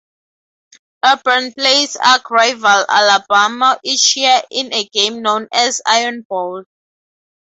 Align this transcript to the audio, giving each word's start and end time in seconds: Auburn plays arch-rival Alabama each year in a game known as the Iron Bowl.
Auburn 1.03 1.53
plays 1.53 1.95
arch-rival 1.95 2.85
Alabama 2.89 3.79
each 3.83 4.15
year 4.17 4.41
in 4.49 4.73
a 4.73 4.83
game 4.85 5.21
known 5.21 5.47
as 5.51 5.77
the 5.77 5.83
Iron 5.85 6.23
Bowl. 6.27 6.63